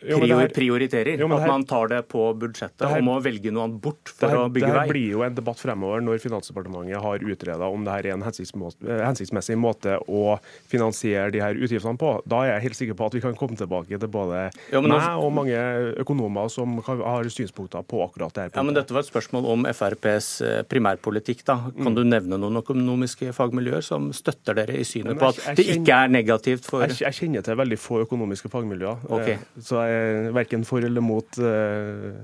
prior, 0.00 0.48
prioriterer. 0.48 1.18
Jo, 1.20 1.28
at 1.36 1.46
man 1.48 1.64
tar 1.64 1.88
det 1.88 2.02
på 2.10 2.22
budsjettet 2.38 2.84
her, 2.84 3.00
og 3.00 3.06
må 3.06 3.16
velge 3.24 3.52
noe 3.54 3.66
annet 3.66 3.80
bort 3.82 4.10
for 4.10 4.28
her, 4.28 4.42
å 4.44 4.50
bygge 4.52 4.68
vei. 4.68 4.82
Det 4.84 4.92
blir 4.92 5.14
jo 5.14 5.22
en 5.26 5.36
debatt 5.36 5.60
fremover 5.62 6.04
når 6.04 6.20
Finansdepartementet 6.22 7.00
har 7.02 7.24
utreda 7.24 7.70
om 7.70 7.86
det 7.86 7.94
her 7.94 8.08
er 8.10 8.16
en 8.16 8.24
eh, 8.26 9.04
hensiktsmessig 9.06 9.56
måte 9.60 9.96
å 10.04 10.36
finansiere 10.68 11.30
de 11.34 11.42
her 11.42 11.56
utgiftene 11.56 12.00
på. 12.00 12.12
Da 12.28 12.42
er 12.44 12.52
jeg 12.54 12.66
helt 12.66 12.80
sikker 12.80 12.98
på 12.98 13.08
at 13.08 13.16
vi 13.16 13.22
kan 13.24 13.38
komme 13.38 13.56
tilbake 13.58 14.00
til 14.02 14.12
både 14.12 14.48
jo, 14.72 14.82
meg 14.84 14.98
også, 14.98 15.14
og 15.22 15.32
mange 15.40 15.62
økonomer 16.04 16.52
som 16.52 16.76
har 16.84 17.30
synspunkter 17.32 17.86
på 17.86 18.02
akkurat 18.04 18.36
det 18.36 18.48
her. 18.48 18.54
Ja, 18.58 18.66
men 18.66 18.76
Dette 18.76 18.96
var 18.96 19.04
et 19.04 19.10
spørsmål 19.10 19.48
om 19.54 19.66
FrPs 19.70 20.30
eh, 20.44 20.60
primærpolitikk. 20.68 21.46
da. 21.48 21.58
Kan 21.72 21.94
mm. 21.94 21.96
du 21.96 22.04
nevne 22.04 22.40
noen 22.42 22.60
økonomiske 22.60 23.32
fagmiljøer 23.36 23.84
som 23.84 24.10
støtter 24.16 24.60
dere 24.60 24.76
i 24.76 24.84
synet 24.86 25.16
på 25.20 25.32
at 25.32 25.56
det 25.56 25.68
ikke 25.78 26.02
er 26.04 26.12
negativt 26.12 26.66
for 26.68 26.84
Jeg, 26.84 26.98
jeg 27.06 27.16
kjenner 27.16 27.44
til 27.46 27.56
veldig 27.58 27.78
få 27.80 28.02
økonomiske 28.04 28.50
fagmiljøer. 28.52 29.06
Okay. 29.16 29.38
Så 29.62 29.76
så 29.76 29.82
jeg 29.86 30.08
er 30.30 30.34
verken 30.36 30.64
for 30.68 30.84
eller 30.84 31.04
mot 31.04 31.38
eh, 31.38 32.16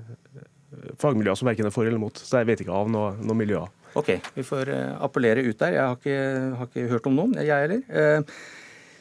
fagmiljøer 1.01 1.39
som 1.39 1.51
verken 1.51 1.69
er 1.69 1.75
for 1.75 1.89
eller 1.89 2.01
mot. 2.03 2.17
Så 2.19 2.41
jeg 2.41 2.49
vet 2.51 2.65
ikke 2.65 2.75
av 2.77 2.91
noen 2.93 3.23
noe 3.27 3.39
miljøer. 3.39 3.71
OK, 3.99 4.15
vi 4.37 4.45
får 4.47 4.73
eh, 4.73 4.91
appellere 5.05 5.45
ut 5.45 5.59
der. 5.61 5.77
Jeg 5.77 5.85
har 5.85 5.99
ikke, 5.99 6.19
har 6.59 6.71
ikke 6.71 6.89
hørt 6.95 7.09
om 7.11 7.17
noen, 7.19 7.37
jeg 7.41 7.67
heller. 7.67 7.83
Eh, 7.89 8.37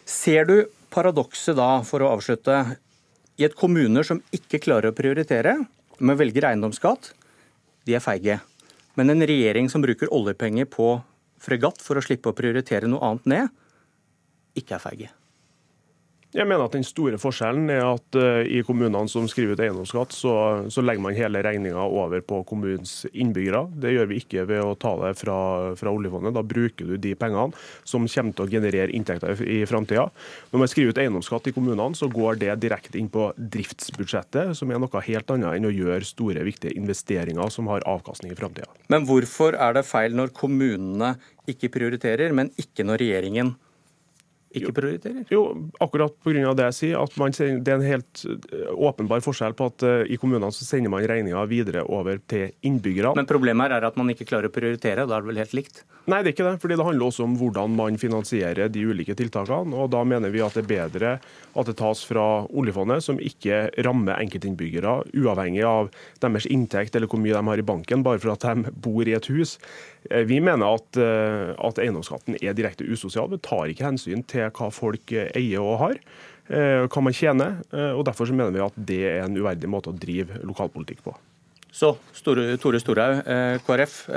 ser 0.08 0.48
du 0.50 0.56
paradokset 0.92 1.56
da, 1.56 1.70
for 1.88 2.04
å 2.04 2.12
avslutte, 2.18 2.58
i 3.40 3.48
et 3.48 3.56
kommuner 3.58 4.06
som 4.06 4.20
ikke 4.36 4.60
klarer 4.62 4.92
å 4.92 4.96
prioritere, 4.98 5.56
men 6.04 6.20
velger 6.20 6.50
eiendomsskatt, 6.50 7.14
de 7.88 7.96
er 7.98 8.04
feige. 8.04 8.42
Men 9.00 9.14
en 9.14 9.26
regjering 9.26 9.72
som 9.72 9.82
bruker 9.82 10.12
oljepenger 10.14 10.68
på 10.70 10.94
fregatt 11.42 11.80
for 11.82 11.98
å 11.98 12.04
slippe 12.06 12.30
å 12.30 12.38
prioritere 12.38 12.90
noe 12.92 13.02
annet 13.08 13.32
ned, 13.32 13.58
ikke 14.60 14.76
er 14.76 14.84
feige. 14.84 15.10
Jeg 16.32 16.48
mener 16.48 16.64
at 16.64 16.76
Den 16.78 16.86
store 16.88 17.18
forskjellen 17.20 17.68
er 17.74 17.82
at 17.84 18.16
uh, 18.16 18.40
i 18.48 18.62
kommunene 18.64 19.10
som 19.12 19.26
skriver 19.28 19.58
ut 19.58 19.64
eiendomsskatt, 19.66 20.14
så, 20.16 20.34
så 20.72 20.84
legger 20.84 21.04
man 21.04 21.16
hele 21.18 21.42
regninga 21.44 21.84
over 21.84 22.22
på 22.24 22.40
kommunens 22.48 23.02
innbyggere. 23.12 23.66
Det 23.84 23.92
gjør 23.92 24.08
vi 24.08 24.20
ikke 24.22 24.46
ved 24.48 24.64
å 24.64 24.78
ta 24.80 24.94
det 25.02 25.12
fra, 25.20 25.36
fra 25.76 25.92
oljefondet. 25.92 26.32
Da 26.38 26.44
bruker 26.48 26.88
du 26.88 26.96
de 26.96 27.12
pengene 27.20 27.52
som 27.84 28.08
kommer 28.08 28.38
til 28.38 28.48
å 28.48 28.52
generere 28.54 28.96
inntekter 28.96 29.44
i 29.44 29.60
framtida. 29.68 30.06
Når 30.54 30.64
man 30.64 30.72
skriver 30.72 30.96
ut 30.96 31.02
eiendomsskatt 31.04 31.50
i 31.52 31.54
kommunene, 31.56 32.00
så 32.00 32.08
går 32.12 32.40
det 32.46 32.56
direkte 32.64 32.96
inn 33.02 33.10
på 33.12 33.28
driftsbudsjettet, 33.36 34.54
som 34.56 34.72
er 34.72 34.80
noe 34.80 35.04
helt 35.08 35.34
annet 35.36 35.58
enn 35.58 35.68
å 35.68 35.74
gjøre 35.74 36.08
store, 36.08 36.46
viktige 36.48 36.78
investeringer 36.80 37.52
som 37.52 37.68
har 37.74 37.84
avkastning 37.92 38.32
i 38.32 38.40
framtida. 38.40 38.72
Men 38.94 39.04
hvorfor 39.10 39.60
er 39.60 39.76
det 39.76 39.84
feil 39.90 40.16
når 40.16 40.32
kommunene 40.38 41.18
ikke 41.52 41.74
prioriterer, 41.76 42.32
men 42.32 42.54
ikke 42.56 42.88
når 42.88 43.04
regjeringen 43.04 43.52
prioriterer? 43.52 43.68
Ikke 44.58 44.74
prioriterer? 44.76 45.24
Jo, 45.32 45.44
akkurat 45.80 46.16
pga. 46.24 46.54
det 46.58 46.68
jeg 46.72 46.78
sier. 46.78 46.98
at 47.00 47.16
man, 47.18 47.32
Det 47.32 47.72
er 47.72 47.78
en 47.78 47.86
helt 47.86 48.24
eh, 48.26 48.72
åpenbar 48.74 49.24
forskjell 49.24 49.56
på 49.58 49.70
at 49.72 49.86
uh, 49.88 50.04
i 50.04 50.18
kommunene 50.20 50.52
så 50.52 50.66
sender 50.68 50.92
man 50.92 51.06
regninga 51.08 51.44
videre 51.48 51.84
over 51.88 52.20
til 52.28 52.52
innbyggerne. 52.62 53.16
Men 53.16 53.30
problemet 53.30 53.72
er 53.72 53.88
at 53.88 53.98
man 54.00 54.12
ikke 54.12 54.28
klarer 54.28 54.50
å 54.50 54.54
prioritere, 54.54 55.08
da 55.08 55.18
er 55.18 55.24
det 55.24 55.32
vel 55.32 55.42
helt 55.42 55.56
likt? 55.58 55.84
Nei, 56.10 56.24
det 56.24 56.32
er 56.32 56.36
ikke 56.36 56.48
det. 56.50 56.62
fordi 56.64 56.78
det 56.80 56.86
handler 56.88 57.08
også 57.08 57.26
om 57.28 57.36
hvordan 57.38 57.76
man 57.78 58.00
finansierer 58.02 58.72
de 58.74 58.86
ulike 58.90 59.16
tiltakene. 59.16 59.76
og 59.78 59.92
Da 59.94 60.04
mener 60.04 60.34
vi 60.34 60.42
at 60.42 60.58
det 60.58 60.66
er 60.66 60.72
bedre 60.72 61.12
at 61.52 61.68
det 61.68 61.78
tas 61.78 62.04
fra 62.08 62.48
oljefondet, 62.48 63.04
som 63.04 63.20
ikke 63.20 63.70
rammer 63.86 64.18
enkeltinnbyggere, 64.18 64.96
uavhengig 65.14 65.64
av 65.68 65.92
deres 66.24 66.48
inntekt 66.50 66.96
eller 66.96 67.12
hvor 67.12 67.22
mye 67.22 67.36
de 67.36 67.44
har 67.48 67.62
i 67.62 67.68
banken, 67.68 68.04
bare 68.04 68.20
for 68.24 68.34
at 68.34 68.44
de 68.48 68.72
bor 68.72 69.08
i 69.08 69.16
et 69.16 69.30
hus. 69.32 69.58
Eh, 70.10 70.26
vi 70.26 70.40
mener 70.42 70.80
at, 70.80 70.98
at 70.98 71.82
eiendomsskatten 71.82 72.40
er 72.42 72.58
direkte 72.58 72.88
usosial. 72.88 73.30
men 73.30 73.40
tar 73.40 73.70
ikke 73.70 73.86
hensyn 73.86 74.26
til 74.26 74.41
hva 74.50 74.70
folk 74.74 75.14
eier 75.14 75.62
og 75.62 75.78
har, 75.82 76.00
eh, 76.50 76.86
hva 76.88 77.04
man 77.04 77.14
tjener. 77.14 77.60
Eh, 77.72 77.92
og 77.94 78.06
Derfor 78.08 78.28
så 78.28 78.34
mener 78.34 78.56
vi 78.56 78.64
at 78.66 78.74
det 78.78 79.02
er 79.06 79.26
en 79.26 79.38
uverdig 79.38 79.70
måte 79.70 79.92
å 79.92 79.98
drive 79.98 80.42
lokalpolitikk 80.44 81.04
på. 81.06 81.16
Så, 81.72 81.94
Tore 82.24 82.80
Storhaug, 82.84 83.22
eh, 83.26 83.60
KrF. 83.64 84.10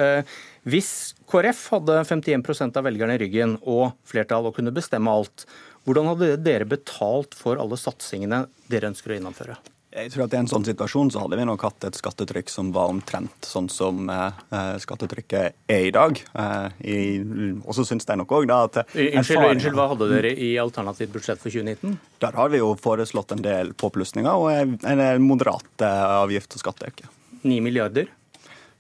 Hvis 0.65 1.15
KrF 1.31 1.69
hadde 1.71 2.01
51 2.09 2.77
av 2.77 2.85
velgerne 2.85 3.15
i 3.15 3.21
ryggen 3.21 3.59
og 3.63 3.93
flertall 4.05 4.47
og 4.47 4.57
kunne 4.57 4.75
bestemme 4.75 5.13
alt, 5.13 5.45
hvordan 5.85 6.09
hadde 6.09 6.43
dere 6.43 6.65
betalt 6.65 7.35
for 7.37 7.61
alle 7.61 7.77
satsingene 7.77 8.47
dere 8.69 8.89
ønsker 8.91 9.13
å 9.13 9.19
gjennomføre? 9.21 9.59
Jeg 9.95 10.11
tror 10.11 10.25
at 10.25 10.33
I 10.35 10.39
en 10.41 10.49
sånn 10.51 10.65
situasjon 10.67 11.13
så 11.15 11.21
hadde 11.23 11.37
vi 11.39 11.45
nok 11.47 11.63
hatt 11.69 11.85
et 11.87 11.95
skattetrykk 11.95 12.49
som 12.51 12.73
var 12.75 12.91
omtrent 12.91 13.47
sånn 13.47 13.69
som 13.71 14.09
eh, 14.11 14.41
skattetrykket 14.83 15.55
er 15.71 15.85
i 15.87 15.93
dag. 15.95 16.19
Eh, 16.19 17.63
og 17.63 17.71
så 17.79 17.85
syns 17.87 18.09
jeg 18.09 18.19
nok 18.19 18.35
også 18.35 18.51
da 18.51 18.59
at 18.67 18.81
unnskyld, 18.91 19.47
unnskyld, 19.53 19.79
hva 19.79 19.87
hadde 19.93 20.11
dere 20.11 20.33
i 20.35 20.51
alternativt 20.59 21.15
budsjett 21.15 21.39
for 21.39 21.55
2019? 21.55 21.95
Der 22.27 22.41
har 22.41 22.51
vi 22.51 22.59
jo 22.59 22.73
foreslått 22.75 23.37
en 23.37 23.47
del 23.47 23.71
påplussinger 23.79 24.35
og 24.35 24.83
en 24.83 25.05
moderat 25.23 25.87
eh, 25.87 26.05
avgift- 26.25 26.59
og 26.59 26.65
skatteøkning. 26.67 27.15
9 27.45 27.63
milliarder? 27.63 28.11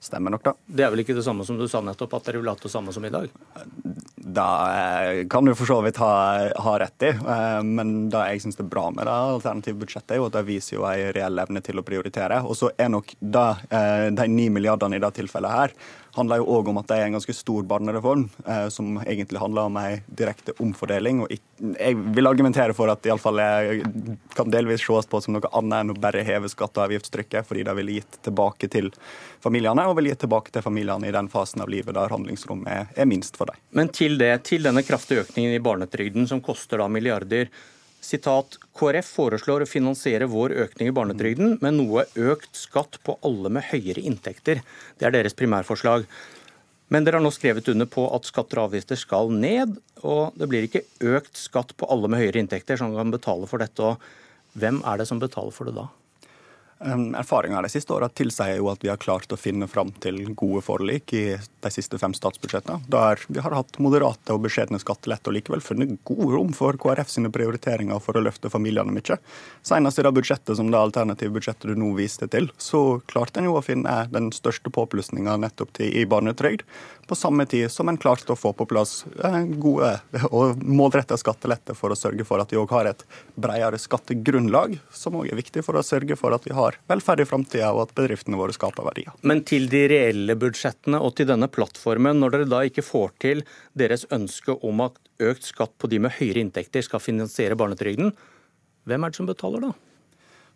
Stemmer 0.05 0.35
nok, 0.35 0.43
da. 0.45 0.53
Det 0.67 0.85
er 0.85 0.91
vel 0.93 1.01
ikke 1.01 1.15
det 1.17 1.23
samme 1.25 1.47
som 1.49 1.57
du 1.57 1.65
sa 1.65 1.81
nettopp, 1.81 2.19
at 2.19 2.27
dere 2.27 2.43
vil 2.43 2.51
ha 2.51 2.53
det 2.61 2.69
samme 2.69 2.93
som 2.93 3.05
i 3.09 3.11
dag? 3.13 3.31
Det 4.15 4.49
eh, 4.77 5.21
kan 5.33 5.49
du 5.49 5.55
for 5.57 5.71
så 5.71 5.79
vidt 5.87 5.97
ha, 6.03 6.11
ha 6.67 6.75
rett 6.83 7.07
i, 7.09 7.13
eh, 7.15 7.61
men 7.65 7.95
det 8.13 8.21
jeg 8.35 8.43
syns 8.45 8.61
er 8.61 8.69
bra 8.69 8.91
med 8.93 9.09
det 9.09 9.15
alternative 9.15 9.81
budsjettet, 9.81 10.13
er 10.13 10.21
jo 10.21 10.27
at 10.29 10.37
det 10.37 10.45
viser 10.51 10.77
jo 10.77 10.85
en 10.91 11.09
reell 11.17 11.41
evne 11.47 11.65
til 11.65 11.81
å 11.81 11.87
prioritere. 11.89 12.43
Og 12.45 12.53
så 12.61 12.69
er 12.77 12.93
nok 12.93 13.17
det, 13.17 13.47
eh, 13.73 14.11
de 14.13 14.29
ni 14.29 14.51
milliardene 14.53 15.01
i 15.01 15.05
det 15.07 15.15
tilfellet 15.23 15.57
her 15.57 15.77
handler 16.15 16.41
jo 16.41 16.47
òg 16.57 16.69
om 16.71 16.79
at 16.81 16.89
det 16.91 16.99
er 16.99 17.09
en 17.09 17.17
ganske 17.17 17.35
stor 17.37 17.65
barnereform, 17.69 18.29
som 18.71 18.99
egentlig 19.03 19.41
handler 19.43 19.69
om 19.69 19.77
en 19.81 20.03
direkte 20.07 20.55
omfordeling. 20.63 21.23
og 21.25 21.33
Jeg 21.35 21.99
vil 22.17 22.31
argumentere 22.31 22.75
for 22.77 22.93
at 22.93 23.03
det 23.03 23.11
iallfall 23.11 23.41
kan 24.37 24.53
delvis 24.53 24.85
ses 24.87 25.11
på 25.11 25.21
som 25.23 25.37
noe 25.37 25.51
annet 25.53 25.81
enn 25.81 25.95
å 25.95 25.99
bare 25.99 26.25
heve 26.27 26.51
skatte- 26.53 26.81
og 26.81 26.89
avgiftstrykket, 26.89 27.47
fordi 27.49 27.67
det 27.67 27.77
ville 27.79 27.99
gitt 27.99 28.21
tilbake 28.27 28.71
til 28.71 28.91
familiene, 29.45 29.87
og 29.89 29.99
vil 29.99 30.13
gitt 30.13 30.23
tilbake 30.25 30.55
til 30.55 30.65
familiene 30.65 31.09
i 31.09 31.15
den 31.15 31.31
fasen 31.33 31.65
av 31.65 31.73
livet 31.73 31.97
der 31.97 32.15
handlingsrommet 32.15 32.71
er, 32.71 32.91
er 32.97 33.11
minst 33.11 33.37
for 33.41 33.51
dem. 33.51 33.61
Men 33.71 33.91
til, 33.95 34.19
det, 34.21 34.33
til 34.49 34.67
denne 34.67 34.85
kraftige 34.87 35.27
økningen 35.27 35.55
i 35.55 35.63
barnetrygden, 35.63 36.29
som 36.31 36.43
koster 36.45 36.83
da 36.83 36.89
milliarder. 36.89 37.51
Sitat, 38.05 38.59
KrF 38.77 39.09
foreslår 39.17 39.65
å 39.65 39.69
finansiere 39.69 40.29
vår 40.29 40.53
økning 40.67 40.91
i 40.91 40.95
barnetrygden 40.95 41.55
med 41.65 41.79
noe 41.79 42.05
økt 42.21 42.59
skatt 42.59 42.99
på 43.07 43.17
alle 43.25 43.53
med 43.57 43.65
høyere 43.71 44.05
inntekter. 44.05 44.61
Det 45.01 45.09
er 45.09 45.15
deres 45.15 45.37
primærforslag. 45.39 46.05
Men 46.93 47.07
dere 47.07 47.17
har 47.17 47.25
nå 47.25 47.33
skrevet 47.33 47.71
under 47.73 47.89
på 47.89 48.05
at 48.13 48.29
skatter 48.29 48.61
og 48.61 48.69
avgifter 48.69 49.01
skal 49.01 49.33
ned, 49.33 49.79
og 50.05 50.37
det 50.37 50.51
blir 50.51 50.69
ikke 50.69 50.85
økt 51.15 51.41
skatt 51.41 51.73
på 51.81 51.89
alle 51.89 52.11
med 52.13 52.21
høyere 52.21 52.45
inntekter 52.45 52.77
som 52.81 52.93
kan 52.93 53.15
betale 53.15 53.49
for 53.49 53.65
dette. 53.65 53.95
Og 53.95 54.61
hvem 54.61 54.83
er 54.85 55.01
det 55.01 55.09
som 55.09 55.23
betaler 55.23 55.57
for 55.57 55.71
det 55.71 55.79
da? 55.79 55.89
Erfaringa 56.81 57.63
de 57.63 57.69
siste 57.71 57.93
åra 57.95 58.09
tilsier 58.11 58.59
jo 58.59 58.67
at 58.73 58.83
vi 58.83 58.91
har 58.91 58.99
klart 59.01 59.31
å 59.33 59.39
finne 59.39 59.69
fram 59.71 59.93
til 60.03 60.19
gode 60.35 60.61
forlik 60.67 61.13
i 61.15 61.23
de 61.39 61.71
siste 61.73 62.01
fem 62.03 62.13
statsbudsjettene, 62.17 62.83
der 62.91 63.23
vi 63.29 63.41
har 63.41 63.55
hatt 63.55 63.79
moderate 63.79 64.35
og 64.35 64.43
beskjedne 64.45 64.81
skattelette 64.83 65.31
og 65.31 65.37
likevel 65.39 65.63
funnet 65.65 65.95
god 66.05 66.25
rom 66.35 66.53
for 66.57 66.77
KrF 66.81 67.13
sine 67.15 67.31
prioriteringer 67.33 68.03
for 68.03 68.19
å 68.19 68.25
løfte 68.27 68.51
familiene 68.53 68.93
mye. 68.93 69.19
Senest 69.63 70.03
i 70.03 70.05
det 70.05 70.13
budsjettet 70.19 70.59
som 70.59 70.73
det 70.73 70.81
alternative 70.81 71.37
budsjettet 71.39 71.71
du 71.71 71.79
nå 71.79 71.93
viste 71.97 72.29
til, 72.33 72.51
så 72.59 73.01
klarte 73.11 73.41
en 73.41 73.49
jo 73.49 73.57
å 73.61 73.65
finne 73.65 74.03
den 74.13 74.33
største 74.35 74.73
påplussingen 74.75 75.47
nettopp 75.47 75.73
til, 75.79 75.95
i 75.95 76.05
barnetrygd, 76.11 76.67
på 77.09 77.17
samme 77.19 77.47
tid 77.47 77.71
som 77.73 77.89
en 77.91 77.99
klarte 78.01 78.33
å 78.33 78.39
få 78.39 78.53
på 78.57 78.67
plass 78.69 79.05
eh, 79.25 79.41
gode 79.61 79.91
og 80.31 80.61
målretta 80.65 81.19
skatteletter 81.21 81.77
for 81.79 81.95
å 81.95 81.99
sørge 81.99 82.27
for 82.29 82.43
at 82.43 82.53
vi 82.53 82.59
òg 82.61 82.75
har 82.75 82.91
et 82.91 83.05
bredere 83.35 83.81
skattegrunnlag, 83.81 84.77
som 84.95 85.19
òg 85.21 85.31
er 85.33 85.41
viktig 85.41 85.65
for 85.67 85.79
å 85.79 85.85
sørge 85.87 86.19
for 86.21 86.37
at 86.37 86.47
vi 86.49 86.55
har 86.57 86.79
velferd 86.91 87.25
i 87.25 87.29
framtida 87.29 87.73
og 87.75 87.87
at 87.87 87.97
bedriftene 87.99 88.41
våre 88.41 88.57
skaper 88.57 88.87
verdier. 88.87 89.15
Men 89.23 89.45
til 89.49 89.69
de 89.73 89.85
reelle 89.93 90.39
budsjettene 90.41 91.01
og 91.01 91.17
til 91.19 91.31
denne 91.31 91.51
plattformen, 91.53 92.21
når 92.21 92.37
dere 92.37 92.51
da 92.51 92.63
ikke 92.69 92.87
får 92.87 93.17
til 93.25 93.45
deres 93.79 94.07
ønske 94.15 94.57
om 94.65 94.85
at 94.87 95.01
økt 95.25 95.51
skatt 95.51 95.75
på 95.79 95.91
de 95.91 96.01
med 96.03 96.17
høyere 96.19 96.43
inntekter 96.43 96.85
skal 96.85 97.03
finansiere 97.03 97.59
barnetrygden, 97.59 98.15
hvem 98.85 99.05
er 99.05 99.13
det 99.13 99.21
som 99.21 99.29
betaler 99.29 99.69
da? 99.69 99.75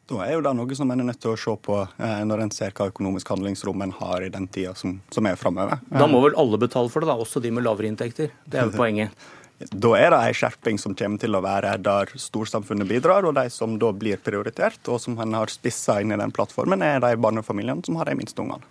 Da 0.08 0.22
er 0.24 0.38
jo 0.38 0.44
det 0.44 0.54
noe 0.56 0.76
som 0.76 0.88
en 0.88 1.02
er 1.02 1.08
nødt 1.10 1.20
til 1.20 1.34
å 1.34 1.38
se 1.40 1.52
på 1.64 1.82
eh, 1.84 2.20
når 2.24 2.46
en 2.46 2.52
ser 2.54 2.72
hva 2.76 2.86
økonomisk 2.88 3.28
handlingsrom 3.28 3.82
en 3.84 3.92
har 3.98 4.24
i 4.24 4.30
den 4.32 4.46
tida 4.48 4.72
som, 4.78 4.96
som 5.12 5.28
er 5.28 5.36
framover. 5.36 5.82
Da 5.92 6.06
må 6.08 6.22
vel 6.24 6.38
alle 6.40 6.60
betale 6.60 6.88
for 6.92 7.04
det, 7.04 7.10
da, 7.10 7.18
også 7.20 7.42
de 7.44 7.52
med 7.52 7.66
lavere 7.66 7.90
inntekter? 7.90 8.32
Det 8.48 8.62
er 8.62 8.70
jo 8.70 8.78
poenget. 8.78 9.12
Da 9.58 9.88
er 9.98 10.12
det 10.14 10.18
en 10.22 10.36
skjerping 10.38 10.76
som 10.78 10.92
kommer 10.94 11.18
til 11.18 11.34
å 11.34 11.40
være 11.42 11.72
der 11.82 12.12
storsamfunnet 12.14 12.86
bidrar, 12.86 13.26
og 13.26 13.34
de 13.34 13.48
som 13.50 13.74
da 13.82 13.90
blir 13.90 14.20
prioritert, 14.22 14.78
og 14.86 15.00
som 15.02 15.18
en 15.18 15.34
har 15.34 15.50
spissa 15.50 15.96
inn 15.98 16.14
i 16.14 16.18
den 16.20 16.30
plattformen, 16.30 16.84
er 16.86 17.02
de 17.02 17.10
barnefamiliene 17.18 17.82
som 17.82 17.98
har 17.98 18.06
de 18.06 18.14
minste 18.20 18.38
ungene. 18.38 18.62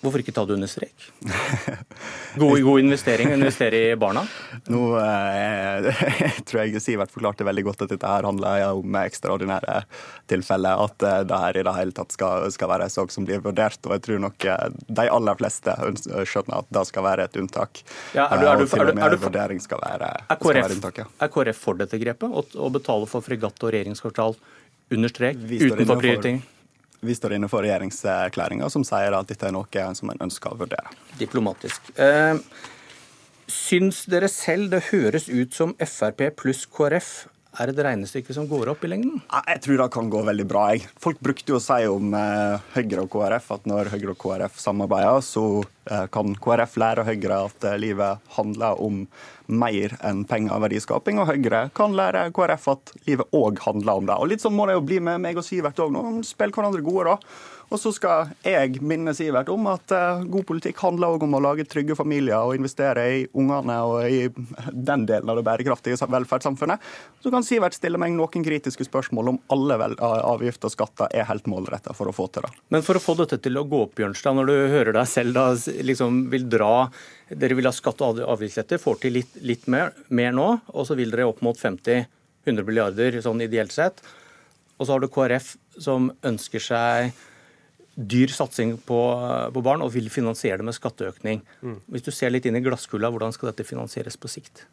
Hvorfor 0.00 0.22
ikke 0.22 0.32
ta 0.32 0.46
det 0.48 0.54
under 0.56 0.68
strek? 0.70 0.94
God, 2.40 2.54
god 2.64 2.80
investering 2.80 3.34
å 3.34 3.36
investere 3.36 3.80
i 3.90 3.96
barna? 4.00 4.22
Nå 4.72 4.84
eh, 4.96 6.04
tror 6.48 6.62
jeg 6.62 6.80
Sivert 6.80 7.12
forklarte 7.12 7.44
veldig 7.44 7.64
godt 7.66 7.84
at 7.84 7.92
dette 7.92 8.08
her 8.08 8.24
handler 8.24 8.64
om 8.78 8.96
ekstraordinære 9.02 9.82
tilfeller. 10.32 10.80
At 10.86 11.04
eh, 11.04 11.18
det 11.28 11.40
her 11.42 11.58
i 11.60 11.64
det 11.68 11.74
hele 11.76 11.92
tatt 11.96 12.16
skal, 12.16 12.46
skal 12.54 12.72
være 12.72 12.86
en 12.88 12.94
sak 12.94 13.12
som 13.12 13.26
blir 13.28 13.42
vurdert. 13.44 13.76
Og 13.84 13.92
jeg 13.98 14.04
tror 14.06 14.22
nok 14.24 14.46
eh, 14.48 14.62
de 14.88 15.04
aller 15.18 15.40
fleste 15.42 15.74
skjønner 16.32 16.62
at 16.62 16.70
det 16.78 16.84
skal 16.88 17.04
være 17.04 17.26
et 17.28 17.36
unntak. 17.42 17.82
Ja, 18.16 18.30
er 18.30 18.40
du, 18.40 18.46
er 18.46 18.62
du, 18.62 18.64
og 18.64 18.72
til 18.72 18.94
og 18.94 18.96
med 19.02 19.18
vurdering 19.26 19.60
skal 19.60 19.82
være, 19.84 20.14
er 20.16 20.40
KrF, 20.40 20.46
skal 20.46 20.62
være 20.62 20.78
unntak. 20.78 21.02
Ja. 21.02 21.10
Er 21.26 21.34
KrF 21.36 21.60
for 21.66 21.82
dette 21.82 22.00
grepet? 22.00 22.32
Å, 22.40 22.46
å 22.56 22.72
betale 22.72 23.10
for 23.10 23.26
fregatt 23.26 23.68
og 23.68 23.76
regjeringskvartal 23.76 24.38
under 24.96 25.12
strek? 25.12 25.44
Utenfor 25.44 26.00
prioritering? 26.00 26.40
Vi 27.00 27.14
står 27.16 27.36
inne 27.36 27.48
for 27.48 27.64
regjeringserklæringa 27.64 28.68
som 28.72 28.84
sier 28.84 29.14
at 29.16 29.30
dette 29.30 29.48
er 29.48 29.54
noe 29.56 29.84
som 29.96 30.12
en 30.12 30.20
ønsker 30.26 30.52
å 30.52 30.60
vurdere. 30.60 30.92
Diplomatisk. 31.20 31.92
Eh, 31.96 32.36
syns 33.50 34.04
dere 34.10 34.28
selv 34.28 34.70
det 34.74 34.82
høres 34.90 35.28
ut 35.28 35.56
som 35.56 35.74
Frp 35.80 36.28
pluss 36.36 36.66
KrF 36.68 37.28
er 37.58 37.70
et 37.72 37.80
regnestykke 37.82 38.34
som 38.34 38.46
går 38.50 38.70
opp 38.72 38.84
i 38.86 38.90
lengden? 38.92 39.18
Jeg 39.34 39.62
tror 39.64 39.80
det 39.82 39.88
kan 39.94 40.10
gå 40.12 40.22
veldig 40.26 40.46
bra. 40.48 40.68
Jeg. 40.74 40.86
Folk 41.02 41.20
brukte 41.24 41.54
jo 41.54 41.58
å 41.58 41.64
si 41.64 41.80
om 41.90 42.14
eh, 42.14 42.62
Høyre 42.76 43.04
og 43.04 43.10
KrF 43.12 43.50
at 43.56 43.68
når 43.70 43.90
Høyre 43.94 44.14
og 44.14 44.20
KrF 44.22 44.60
samarbeider, 44.62 45.24
så 45.26 45.44
eh, 45.90 46.06
kan 46.14 46.36
KrF 46.38 46.78
lære 46.80 47.06
Høyre 47.08 47.42
at 47.48 47.68
eh, 47.72 47.78
livet 47.82 48.32
handler 48.36 48.80
om 48.82 49.02
mer 49.50 49.96
enn 50.06 50.22
penger 50.30 50.54
og 50.56 50.64
verdiskaping. 50.68 51.18
Og 51.22 51.32
Høyre 51.32 51.64
kan 51.76 51.96
lære 51.98 52.28
KrF 52.36 52.68
at 52.76 52.94
livet 53.08 53.34
òg 53.36 53.62
handler 53.66 53.98
om 53.98 54.10
det. 54.10 54.18
Og 54.20 54.30
Litt 54.30 54.44
sånn 54.44 54.54
må 54.56 54.68
det 54.70 54.78
jo 54.78 54.86
bli 54.86 55.00
med 55.02 55.22
meg 55.24 55.40
og 55.40 55.46
Sivert 55.46 55.82
òg 55.82 55.94
nå. 55.94 56.04
Spill 56.26 56.54
hverandre 56.54 56.84
gode, 56.86 57.16
da. 57.16 57.18
Og 57.70 57.78
så 57.78 57.92
skal 57.94 58.32
jeg 58.42 58.80
minne 58.82 59.12
Sivert 59.14 59.50
om 59.52 59.68
at 59.70 59.92
uh, 59.94 60.24
god 60.26 60.46
politikk 60.48 60.80
handler 60.82 61.14
òg 61.14 61.22
om 61.26 61.36
å 61.38 61.42
lage 61.44 61.66
trygge 61.70 61.94
familier 61.94 62.42
og 62.42 62.56
investere 62.58 63.04
i 63.14 63.20
ungene 63.30 63.76
og 63.86 64.10
i 64.10 64.24
den 64.74 65.04
delen 65.06 65.30
av 65.30 65.38
det 65.38 65.44
bærekraftige 65.46 66.08
velferdssamfunnet. 66.10 66.82
Så 67.22 67.30
kan 67.30 67.46
Sivert 67.46 67.78
stille 67.78 68.00
meg 68.00 68.16
noen 68.16 68.46
kritiske 68.46 68.88
spørsmål 68.88 69.32
om 69.34 69.40
alle 69.54 69.78
avgifter 70.02 70.66
og 70.66 70.74
skatter 70.74 71.14
er 71.14 71.28
helt 71.30 71.46
målretta 71.50 71.94
for 71.94 72.10
å 72.10 72.16
få 72.16 72.26
til 72.34 72.48
det. 72.48 72.52
Men 72.74 72.82
for 72.86 72.98
å 72.98 73.04
få 73.04 73.14
dette 73.22 73.38
til 73.38 73.60
å 73.60 73.66
gå 73.70 73.84
opp, 73.86 73.94
Bjørnstad, 74.00 74.34
når 74.34 74.50
du 74.50 74.56
hører 74.74 74.92
deg 74.98 75.10
selv 75.10 75.38
da 75.38 75.46
liksom 75.86 76.24
vil 76.34 76.50
dra 76.50 76.74
dere 77.30 77.54
vil 77.54 77.68
ha 77.68 77.74
skatte- 77.74 78.02
og 78.02 78.18
avgiftsletter, 78.26 78.82
får 78.82 79.02
til 79.04 79.20
litt, 79.20 79.36
litt 79.46 79.70
mer, 79.70 79.92
mer, 80.08 80.34
nå, 80.34 80.48
og 80.74 80.86
så 80.88 80.96
vil 80.98 81.12
dere 81.14 81.28
opp 81.30 81.42
mot 81.46 81.54
50-100 81.54 82.66
milliarder 82.66 83.20
sånn 83.22 83.46
ideelt 83.46 83.70
sett. 83.70 84.02
Og 84.80 84.88
så 84.88 84.96
har 84.96 85.02
du 85.02 85.12
KrF 85.12 85.54
som 85.78 86.10
ønsker 86.26 86.62
seg 86.64 87.12
dyr 88.00 88.32
satsing 88.32 88.76
på, 88.86 88.98
på, 89.54 89.62
barn 89.64 89.84
og 89.84 89.92
vil 89.94 90.08
finansiere 90.12 90.60
det 90.60 90.68
med 90.68 90.76
skatteøkning. 90.76 91.42
Mm. 91.60 91.78
Hvis 91.92 92.06
du 92.06 92.12
ser 92.14 92.32
litt 92.32 92.46
inn 92.48 92.58
i 92.58 92.64
glasskula, 92.64 93.10
hvordan 93.12 93.34
skal 93.36 93.50
dette 93.50 93.66
finansieres 93.68 94.18
på 94.20 94.30
sikt? 94.32 94.64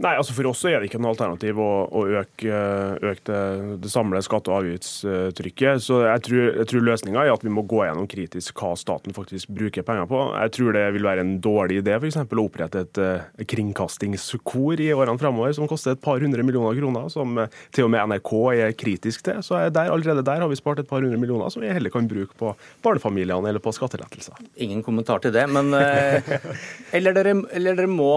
Nei, 0.00 0.14
altså 0.16 0.32
For 0.34 0.48
oss 0.48 0.62
er 0.66 0.80
det 0.80 0.88
ikke 0.88 0.98
noe 1.02 1.12
alternativ 1.12 1.58
å, 1.60 1.68
å 1.92 2.02
øke, 2.22 2.60
øke 3.04 3.24
det, 3.28 3.40
det 3.84 3.90
samlede 3.92 4.24
skatte- 4.24 4.50
og 4.50 4.62
avgiftstrykket. 4.62 5.82
Så 5.84 6.00
Jeg 6.06 6.24
tror, 6.26 6.42
jeg 6.62 6.68
tror 6.70 6.86
løsninga 6.88 7.24
er 7.26 7.32
at 7.34 7.44
vi 7.44 7.52
må 7.52 7.64
gå 7.68 7.82
gjennom 7.84 8.08
kritisk 8.10 8.62
hva 8.62 8.72
staten 8.78 9.14
faktisk 9.14 9.52
bruker 9.52 9.86
penger 9.86 10.08
på. 10.10 10.22
Jeg 10.40 10.54
tror 10.56 10.78
det 10.78 10.86
vil 10.96 11.06
være 11.06 11.26
en 11.26 11.34
dårlig 11.44 11.82
idé 11.82 11.98
f.eks. 11.98 12.18
å 12.24 12.46
opprette 12.46 12.86
et, 12.86 13.02
et 13.42 13.46
kringkastingskor 13.52 14.82
i 14.82 14.90
årene 14.96 15.20
fremover 15.20 15.54
som 15.56 15.70
koster 15.70 15.94
et 15.94 16.02
par 16.02 16.22
hundre 16.24 16.46
millioner 16.46 16.78
kroner, 16.80 17.08
som 17.12 17.38
til 17.74 17.86
og 17.86 17.94
med 17.94 18.14
NRK 18.14 18.34
er 18.56 18.76
kritisk 18.78 19.26
til. 19.28 19.42
Så 19.44 19.60
der, 19.70 19.92
allerede 19.92 20.24
der 20.26 20.42
har 20.42 20.50
vi 20.50 20.58
spart 20.58 20.82
et 20.82 20.90
par 20.90 21.04
hundre 21.04 21.20
millioner 21.20 21.52
som 21.52 21.62
vi 21.62 21.70
heller 21.70 21.92
kan 21.92 22.08
bruke 22.10 22.34
på 22.38 22.54
barnefamiliene 22.82 23.52
eller 23.52 23.62
på 23.62 23.74
skattelettelser. 23.76 24.40
Ingen 24.64 24.82
kommentar 24.86 25.22
til 25.22 25.34
det, 25.36 25.46
men 25.52 25.74
eh, 25.76 26.32
eller, 26.96 27.14
dere, 27.14 27.36
eller 27.52 27.78
dere 27.78 27.90
må 27.90 28.14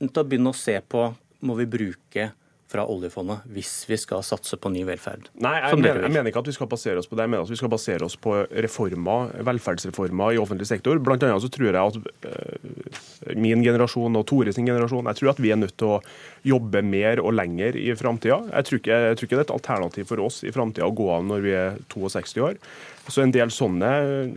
til 0.00 0.22
å 0.22 0.26
begynne 0.26 0.52
å 0.52 0.56
se 0.56 0.78
på 0.80 1.10
må 1.44 1.56
vi 1.58 1.68
bruke 1.68 2.30
fra 2.74 2.84
oljefondet 2.90 3.44
hvis 3.54 3.84
vi 3.86 3.96
skal 4.00 4.24
satse 4.26 4.56
på 4.58 4.70
ny 4.72 4.82
velferd? 4.88 5.28
Nei, 5.44 5.54
jeg, 5.60 5.78
mener, 5.78 6.02
jeg 6.06 6.14
mener, 6.14 6.30
ikke 6.30 6.42
at 6.42 6.50
vi 6.50 6.56
skal 6.56 6.70
basere 6.70 7.00
oss 7.00 7.08
på 7.10 7.18
det. 7.18 7.26
Jeg 7.26 7.32
mener 7.34 7.46
at 7.46 7.52
vi 7.52 7.58
skal 7.60 7.72
basere 7.72 8.08
oss 8.08 8.16
på 8.18 8.34
reformer, 8.66 9.34
velferdsreformer 9.46 10.34
i 10.34 10.40
offentlig 10.42 10.68
sektor. 10.70 10.98
Blant 11.04 11.26
annet 11.26 11.44
så 11.44 11.50
tror 11.54 11.68
jeg 11.70 11.76
at 11.78 11.98
uh, 12.00 13.36
min 13.38 13.62
generasjon 13.64 14.18
og 14.18 14.26
Tore 14.30 14.54
sin 14.54 14.66
generasjon 14.68 15.12
jeg 15.12 15.20
tror 15.20 15.34
at 15.34 15.42
vi 15.44 15.52
er 15.54 15.60
nødt 15.60 15.76
til 15.80 15.96
å 15.96 16.00
jobbe 16.44 16.82
mer 16.84 17.22
og 17.22 17.34
lenger 17.38 17.76
i 17.80 17.90
framtida. 17.96 18.40
Jeg, 18.50 18.68
tror 18.68 18.80
ikke, 18.80 18.98
jeg 19.08 19.18
tror 19.18 19.28
ikke 19.28 19.36
det 19.36 19.42
er 19.42 19.46
et 19.48 19.54
alternativ 19.54 20.08
for 20.10 20.24
oss 20.24 20.42
i 20.44 20.52
framtida 20.54 20.88
å 20.88 20.96
gå 20.96 21.06
av 21.12 21.24
når 21.28 21.44
vi 21.44 21.54
er 21.56 21.78
62 21.92 22.42
år. 22.44 22.58
Så 23.08 23.20
en 23.24 23.32
del 23.34 23.52
sånne 23.52 23.90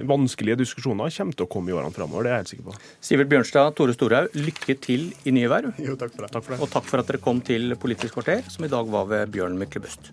vanskelige 0.08 0.60
diskusjoner 0.64 1.12
kommer 1.14 1.38
til 1.38 1.48
å 1.48 1.52
komme 1.52 1.72
i 1.72 1.76
årene 1.78 1.96
framover. 1.96 2.28
Det 2.28 2.32
er 2.32 2.36
jeg 2.36 2.44
helt 2.44 2.54
sikker 2.54 2.70
på. 2.70 2.78
Sivert 3.10 3.32
Bjørnstad, 3.32 3.76
Tore 3.78 3.96
Storhaug, 3.96 4.36
lykke 4.36 4.78
til 4.84 5.10
i 5.24 5.36
nye 5.36 5.52
verv. 5.52 5.76
Jo, 5.84 5.96
takk 6.00 6.16
for 6.16 6.28
det. 6.28 6.34
Takk 6.36 6.48
for 6.48 6.56
det. 6.56 6.62
Og 6.64 6.74
takk 6.76 6.88
for 6.92 7.04
at 7.04 7.12
dere 7.12 7.24
kom 7.24 7.44
til 7.44 7.76
Politisk 7.80 8.20
kvarter, 8.20 8.44
som 8.52 8.68
i 8.68 8.72
dag 8.72 8.92
var 8.92 9.08
ved 9.12 9.36
Bjørn 9.36 9.60
Myklebust. 9.60 10.12